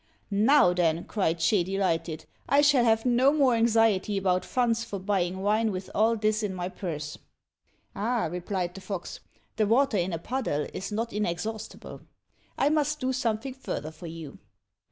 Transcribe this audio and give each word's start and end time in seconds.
"Now 0.31 0.73
then," 0.73 1.03
cried 1.03 1.37
Ch'ê, 1.37 1.63
delighted, 1.63 2.25
"I 2.49 2.61
shall 2.61 2.83
have 2.83 3.05
no 3.05 3.31
more 3.31 3.53
anxiety 3.53 4.17
about 4.17 4.43
funds 4.43 4.83
for 4.83 4.97
buying 4.97 5.43
wine 5.43 5.71
with 5.71 5.91
all 5.93 6.15
this 6.15 6.41
in 6.41 6.55
my 6.55 6.69
purse." 6.69 7.19
"Ah," 7.95 8.25
replied 8.25 8.73
the 8.73 8.81
fox, 8.81 9.19
"the 9.57 9.67
water 9.67 9.97
in 9.97 10.11
a 10.11 10.17
puddle 10.17 10.65
is 10.73 10.91
not 10.91 11.13
inexhaustible. 11.13 12.01
I 12.57 12.69
must 12.69 12.99
do 12.99 13.13
something 13.13 13.53
further 13.53 13.91
for 13.91 14.07
you." 14.07 14.39